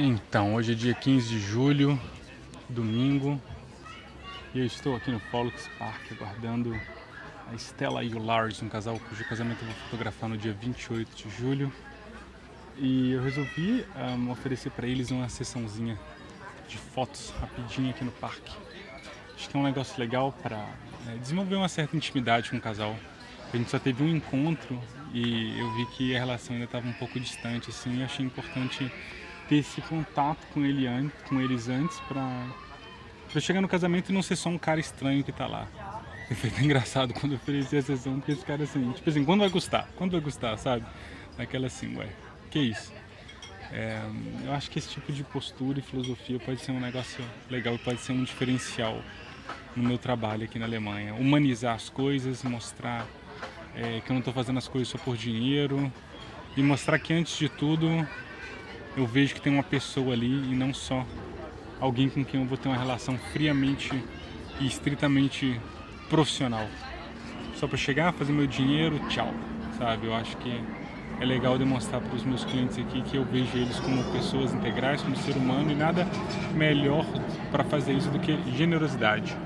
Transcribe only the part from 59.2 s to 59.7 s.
que tem uma